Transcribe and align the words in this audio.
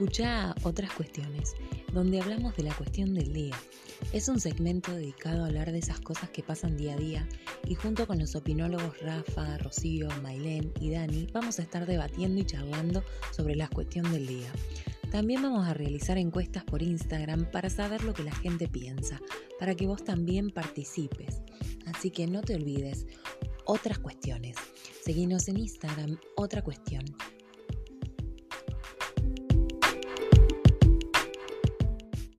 Escucha 0.00 0.54
otras 0.62 0.90
cuestiones, 0.94 1.54
donde 1.92 2.22
hablamos 2.22 2.56
de 2.56 2.62
la 2.62 2.72
cuestión 2.72 3.12
del 3.12 3.34
día. 3.34 3.54
Es 4.14 4.28
un 4.28 4.40
segmento 4.40 4.94
dedicado 4.94 5.44
a 5.44 5.48
hablar 5.48 5.72
de 5.72 5.78
esas 5.78 6.00
cosas 6.00 6.30
que 6.30 6.42
pasan 6.42 6.78
día 6.78 6.94
a 6.94 6.96
día 6.96 7.28
y 7.66 7.74
junto 7.74 8.06
con 8.06 8.18
los 8.18 8.34
opinólogos 8.34 8.98
Rafa, 9.02 9.58
Rocío, 9.58 10.08
Mailén 10.22 10.72
y 10.80 10.90
Dani 10.90 11.26
vamos 11.34 11.58
a 11.58 11.62
estar 11.62 11.84
debatiendo 11.84 12.40
y 12.40 12.46
charlando 12.46 13.04
sobre 13.30 13.56
la 13.56 13.68
cuestión 13.68 14.10
del 14.10 14.26
día. 14.26 14.50
También 15.10 15.42
vamos 15.42 15.68
a 15.68 15.74
realizar 15.74 16.16
encuestas 16.16 16.64
por 16.64 16.80
Instagram 16.82 17.50
para 17.50 17.68
saber 17.68 18.02
lo 18.02 18.14
que 18.14 18.24
la 18.24 18.34
gente 18.34 18.68
piensa, 18.68 19.20
para 19.58 19.74
que 19.74 19.86
vos 19.86 20.02
también 20.02 20.48
participes. 20.48 21.42
Así 21.84 22.10
que 22.10 22.26
no 22.26 22.40
te 22.40 22.54
olvides, 22.54 23.06
otras 23.66 23.98
cuestiones. 23.98 24.56
Seguinos 25.04 25.46
en 25.48 25.58
Instagram, 25.58 26.18
otra 26.36 26.62
cuestión. 26.62 27.04